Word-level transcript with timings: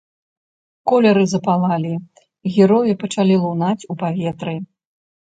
Колеры 0.91 1.25
запалалі, 1.33 1.91
героі 2.55 2.93
пачалі 3.05 3.35
лунаць 3.45 3.87
у 3.91 3.99
паветры. 4.01 4.57